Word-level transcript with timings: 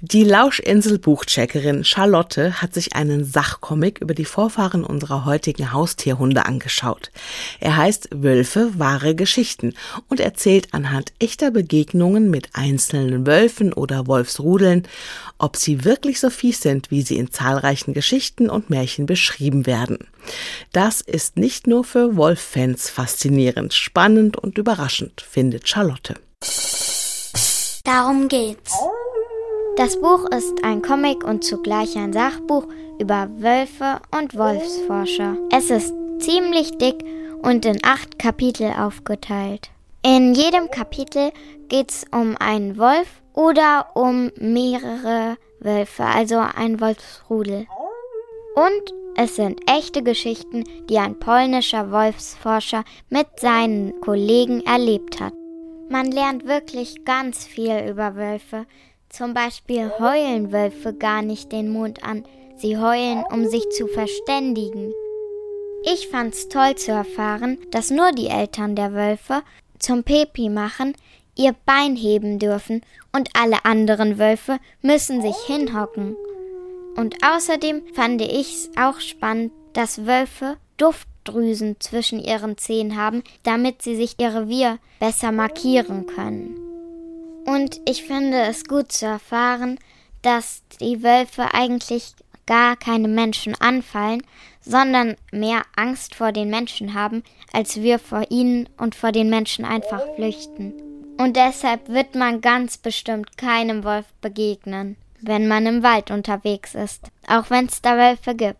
Die 0.00 0.24
Lauschinsel-Buchcheckerin 0.24 1.84
Charlotte 1.84 2.60
hat 2.60 2.74
sich 2.74 2.96
einen 2.96 3.24
Sachcomic 3.24 4.00
über 4.00 4.12
die 4.12 4.24
Vorfahren 4.24 4.82
unserer 4.82 5.24
heutigen 5.24 5.72
Haustierhunde 5.72 6.46
angeschaut. 6.46 7.12
Er 7.60 7.76
heißt 7.76 8.08
Wölfe, 8.12 8.72
wahre 8.76 9.14
Geschichten 9.14 9.72
und 10.08 10.18
erzählt 10.18 10.74
anhand 10.74 11.12
echter 11.20 11.52
Begegnungen 11.52 12.28
mit 12.28 12.50
einzelnen 12.54 13.24
Wölfen 13.24 13.72
oder 13.72 14.08
Wolfsrudeln, 14.08 14.82
ob 15.38 15.56
sie 15.56 15.84
wirklich 15.84 16.18
so 16.18 16.28
fies 16.28 16.60
sind, 16.60 16.90
wie 16.90 17.02
sie 17.02 17.16
in 17.16 17.30
zahlreichen 17.30 17.94
Geschichten 17.94 18.50
und 18.50 18.70
Märchen 18.70 19.06
beschrieben 19.06 19.64
werden. 19.64 19.98
Das 20.72 21.02
ist 21.02 21.36
nicht 21.36 21.68
nur 21.68 21.84
für 21.84 22.16
Wolffans 22.16 22.90
faszinierend, 22.90 23.72
spannend 23.72 24.36
und 24.36 24.58
überraschend, 24.58 25.20
findet 25.20 25.68
Charlotte. 25.68 26.16
Darum 27.84 28.28
geht's. 28.28 28.72
Das 29.76 30.00
Buch 30.00 30.30
ist 30.30 30.62
ein 30.62 30.82
Comic 30.82 31.24
und 31.24 31.42
zugleich 31.42 31.96
ein 31.96 32.12
Sachbuch 32.12 32.68
über 33.00 33.28
Wölfe 33.38 34.00
und 34.16 34.38
Wolfsforscher. 34.38 35.36
Es 35.50 35.68
ist 35.68 35.92
ziemlich 36.20 36.78
dick 36.78 37.04
und 37.42 37.66
in 37.66 37.78
acht 37.84 38.20
Kapitel 38.20 38.70
aufgeteilt. 38.70 39.70
In 40.02 40.32
jedem 40.34 40.70
Kapitel 40.70 41.32
geht's 41.68 42.04
um 42.12 42.36
einen 42.38 42.78
Wolf 42.78 43.20
oder 43.32 43.88
um 43.94 44.30
mehrere 44.38 45.38
Wölfe, 45.58 46.04
also 46.04 46.38
ein 46.38 46.80
Wolfsrudel. 46.80 47.66
Und 48.54 48.94
es 49.16 49.34
sind 49.34 49.60
echte 49.68 50.04
Geschichten, 50.04 50.62
die 50.88 50.98
ein 50.98 51.18
polnischer 51.18 51.90
Wolfsforscher 51.90 52.84
mit 53.10 53.26
seinen 53.40 54.00
Kollegen 54.00 54.64
erlebt 54.64 55.20
hat. 55.20 55.32
Man 55.88 56.12
lernt 56.12 56.46
wirklich 56.46 57.04
ganz 57.04 57.44
viel 57.44 57.88
über 57.90 58.14
Wölfe, 58.14 58.66
zum 59.14 59.32
Beispiel 59.32 59.92
heulen 59.98 60.52
Wölfe 60.52 60.92
gar 60.92 61.22
nicht 61.22 61.52
den 61.52 61.70
Mond 61.70 62.02
an, 62.02 62.24
sie 62.56 62.76
heulen, 62.76 63.24
um 63.30 63.46
sich 63.46 63.68
zu 63.70 63.86
verständigen. 63.86 64.92
Ich 65.84 66.08
fand's 66.08 66.48
toll 66.48 66.74
zu 66.74 66.90
erfahren, 66.90 67.58
dass 67.70 67.90
nur 67.90 68.10
die 68.12 68.26
Eltern 68.26 68.74
der 68.74 68.92
Wölfe 68.92 69.42
zum 69.78 70.02
Pepi 70.02 70.48
machen, 70.48 70.94
ihr 71.36 71.54
Bein 71.64 71.94
heben 71.94 72.38
dürfen 72.38 72.82
und 73.12 73.28
alle 73.34 73.64
anderen 73.64 74.18
Wölfe 74.18 74.58
müssen 74.82 75.22
sich 75.22 75.36
hinhocken. 75.46 76.16
Und 76.96 77.16
außerdem 77.24 77.82
fand 77.94 78.20
ich's 78.22 78.70
auch 78.76 78.98
spannend, 79.00 79.52
dass 79.74 80.06
Wölfe 80.06 80.56
Duftdrüsen 80.76 81.76
zwischen 81.80 82.18
ihren 82.18 82.56
Zehen 82.56 82.96
haben, 82.96 83.22
damit 83.42 83.82
sie 83.82 83.94
sich 83.94 84.16
ihr 84.18 84.34
Revier 84.34 84.78
besser 84.98 85.32
markieren 85.32 86.06
können. 86.06 86.63
Und 87.46 87.80
ich 87.88 88.04
finde 88.04 88.42
es 88.42 88.64
gut 88.64 88.92
zu 88.92 89.06
erfahren, 89.06 89.78
dass 90.22 90.62
die 90.80 91.02
Wölfe 91.02 91.52
eigentlich 91.52 92.14
gar 92.46 92.76
keine 92.76 93.08
Menschen 93.08 93.54
anfallen, 93.60 94.22
sondern 94.60 95.16
mehr 95.30 95.62
Angst 95.76 96.14
vor 96.14 96.32
den 96.32 96.50
Menschen 96.50 96.94
haben, 96.94 97.22
als 97.52 97.76
wir 97.76 97.98
vor 97.98 98.24
ihnen 98.30 98.68
und 98.78 98.94
vor 98.94 99.12
den 99.12 99.28
Menschen 99.30 99.64
einfach 99.64 100.02
flüchten. 100.16 100.72
Und 101.18 101.36
deshalb 101.36 101.88
wird 101.88 102.14
man 102.14 102.40
ganz 102.40 102.76
bestimmt 102.78 103.36
keinem 103.38 103.84
Wolf 103.84 104.06
begegnen, 104.20 104.96
wenn 105.20 105.46
man 105.46 105.66
im 105.66 105.82
Wald 105.82 106.10
unterwegs 106.10 106.74
ist, 106.74 107.04
auch 107.28 107.50
wenn 107.50 107.66
es 107.66 107.80
da 107.82 107.96
Wölfe 107.96 108.34
gibt. 108.34 108.58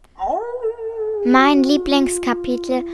Mein 1.25 1.63
Lieblingskapitel 1.63 2.85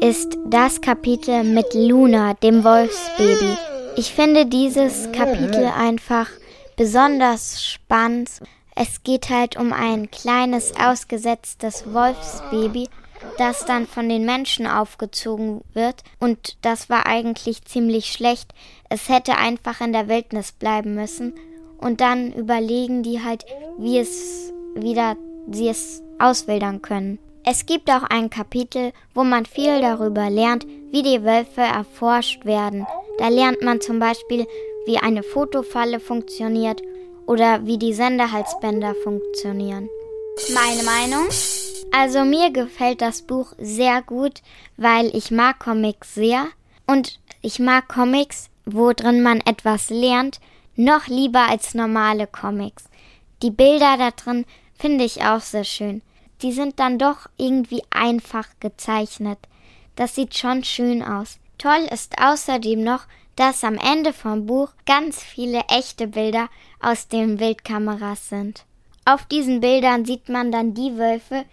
ist 0.00 0.38
das 0.46 0.80
Kapitel 0.80 1.42
mit 1.44 1.74
Luna, 1.74 2.34
dem 2.34 2.64
Wolfsbaby. 2.64 3.69
Ich 3.96 4.12
finde 4.14 4.46
dieses 4.46 5.10
Kapitel 5.12 5.64
einfach 5.66 6.28
besonders 6.76 7.64
spannend. 7.64 8.30
Es 8.74 9.02
geht 9.02 9.28
halt 9.30 9.56
um 9.56 9.72
ein 9.72 10.10
kleines 10.10 10.72
ausgesetztes 10.76 11.92
Wolfsbaby, 11.92 12.88
das 13.36 13.66
dann 13.66 13.86
von 13.86 14.08
den 14.08 14.24
Menschen 14.24 14.66
aufgezogen 14.66 15.62
wird 15.74 16.02
und 16.18 16.56
das 16.62 16.88
war 16.88 17.06
eigentlich 17.06 17.64
ziemlich 17.64 18.12
schlecht. 18.12 18.54
Es 18.88 19.08
hätte 19.08 19.36
einfach 19.36 19.80
in 19.80 19.92
der 19.92 20.08
Wildnis 20.08 20.52
bleiben 20.52 20.94
müssen 20.94 21.34
und 21.78 22.00
dann 22.00 22.32
überlegen 22.32 23.02
die 23.02 23.22
halt, 23.22 23.44
wie 23.78 23.98
es 23.98 24.52
wieder 24.74 25.16
sie 25.50 25.68
es 25.68 26.02
auswildern 26.18 26.80
können. 26.80 27.18
Es 27.44 27.66
gibt 27.66 27.90
auch 27.90 28.02
ein 28.04 28.30
Kapitel, 28.30 28.92
wo 29.14 29.24
man 29.24 29.46
viel 29.46 29.80
darüber 29.80 30.28
lernt, 30.30 30.66
wie 30.90 31.02
die 31.02 31.24
Wölfe 31.24 31.62
erforscht 31.62 32.44
werden. 32.44 32.86
Da 33.20 33.28
lernt 33.28 33.60
man 33.60 33.82
zum 33.82 33.98
Beispiel, 33.98 34.46
wie 34.86 34.96
eine 34.96 35.22
Fotofalle 35.22 36.00
funktioniert 36.00 36.80
oder 37.26 37.66
wie 37.66 37.76
die 37.76 37.92
Senderhalsbänder 37.92 38.94
funktionieren. 39.04 39.90
Meine 40.54 40.82
Meinung? 40.84 41.28
Also 41.92 42.24
mir 42.24 42.50
gefällt 42.50 43.02
das 43.02 43.20
Buch 43.20 43.52
sehr 43.58 44.00
gut, 44.00 44.40
weil 44.78 45.14
ich 45.14 45.30
mag 45.30 45.58
Comics 45.58 46.14
sehr 46.14 46.46
und 46.86 47.20
ich 47.42 47.58
mag 47.58 47.88
Comics, 47.88 48.48
wo 48.64 48.94
drin 48.94 49.22
man 49.22 49.42
etwas 49.42 49.90
lernt, 49.90 50.40
noch 50.74 51.06
lieber 51.06 51.46
als 51.46 51.74
normale 51.74 52.26
Comics. 52.26 52.84
Die 53.42 53.50
Bilder 53.50 53.98
da 53.98 54.12
drin 54.12 54.46
finde 54.78 55.04
ich 55.04 55.22
auch 55.24 55.42
sehr 55.42 55.64
schön. 55.64 56.00
Die 56.40 56.52
sind 56.52 56.80
dann 56.80 56.98
doch 56.98 57.28
irgendwie 57.36 57.82
einfach 57.90 58.48
gezeichnet. 58.60 59.38
Das 59.94 60.14
sieht 60.14 60.38
schon 60.38 60.64
schön 60.64 61.02
aus. 61.02 61.38
Toll 61.60 61.86
ist 61.92 62.14
außerdem 62.18 62.82
noch, 62.82 63.02
dass 63.36 63.64
am 63.64 63.76
Ende 63.76 64.14
vom 64.14 64.46
Buch 64.46 64.70
ganz 64.86 65.22
viele 65.22 65.60
echte 65.68 66.06
Bilder 66.06 66.48
aus 66.80 67.06
den 67.06 67.38
Wildkameras 67.38 68.30
sind. 68.30 68.64
Auf 69.04 69.26
diesen 69.26 69.60
Bildern 69.60 70.06
sieht 70.06 70.30
man 70.30 70.52
dann 70.52 70.72
die 70.72 70.96
Wölfe, 70.96 71.44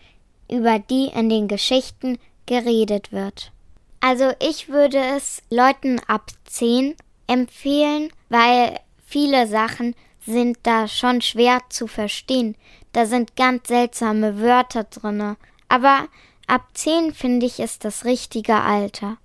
über 0.50 0.79
die 0.79 1.07
in 1.07 1.28
den 1.28 1.50
Geschichten 1.50 2.19
geredet 2.46 3.12
wird. 3.12 3.51
Also 4.00 4.31
ich 4.40 4.69
würde 4.69 4.97
es 4.97 5.41
Leuten 5.50 6.00
ab 6.07 6.31
10 6.46 6.96
empfehlen, 7.28 8.09
weil 8.29 8.79
viele 9.06 9.46
Sachen 9.46 9.94
sind 10.25 10.57
da 10.63 10.88
schon 10.88 11.22
schwer 11.22 11.59
zu 11.67 11.85
verstehen. 11.85 12.56
Da 12.94 13.06
sind 13.06 13.35
ganz 13.35 13.67
seltsame 13.67 14.40
Wörter 14.40 14.85
drinne. 14.85 15.35
Aber 15.67 16.07
ab 16.47 16.66
10 16.75 17.13
finde 17.13 17.46
ich 17.46 17.59
ist 17.59 17.84
das 17.84 18.06
richtige 18.06 18.56
Alter. 18.56 19.17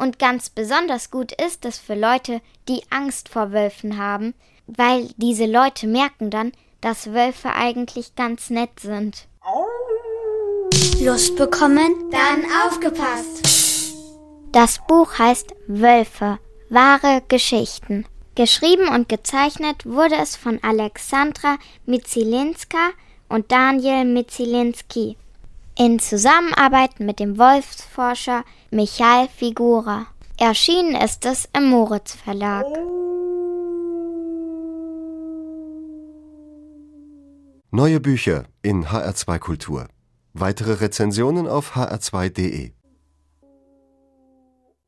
Und 0.00 0.18
ganz 0.18 0.48
besonders 0.48 1.10
gut 1.10 1.30
ist 1.32 1.66
es 1.66 1.78
für 1.78 1.94
Leute, 1.94 2.40
die 2.68 2.80
Angst 2.88 3.28
vor 3.28 3.52
Wölfen 3.52 3.98
haben, 3.98 4.32
weil 4.66 5.10
diese 5.18 5.44
Leute 5.44 5.86
merken 5.86 6.30
dann, 6.30 6.52
dass 6.80 7.12
Wölfe 7.12 7.50
eigentlich 7.54 8.14
ganz 8.14 8.48
nett 8.48 8.80
sind. 8.80 9.28
Lust 11.02 11.36
bekommen? 11.36 12.10
Dann 12.10 12.44
aufgepasst! 12.66 13.94
Das 14.52 14.80
Buch 14.88 15.18
heißt 15.18 15.54
Wölfe, 15.66 16.38
wahre 16.70 17.22
Geschichten. 17.28 18.06
Geschrieben 18.36 18.88
und 18.88 19.10
gezeichnet 19.10 19.84
wurde 19.84 20.16
es 20.16 20.34
von 20.34 20.60
Alexandra 20.62 21.58
Mizilinska 21.84 22.92
und 23.28 23.52
Daniel 23.52 24.06
Mizilinski 24.06 25.18
in 25.78 25.98
Zusammenarbeit 25.98 27.00
mit 27.00 27.20
dem 27.20 27.38
Wolfsforscher 27.38 28.44
Michael 28.72 29.26
Figura. 29.26 30.06
Erschienen 30.38 30.94
ist 30.94 31.24
es 31.26 31.48
im 31.56 31.64
Moritz 31.70 32.14
Verlag. 32.14 32.66
Neue 37.72 37.98
Bücher 37.98 38.44
in 38.62 38.86
HR2 38.86 39.38
Kultur. 39.40 39.88
Weitere 40.34 40.74
Rezensionen 40.74 41.48
auf 41.48 41.74
hr2.de 41.74 42.70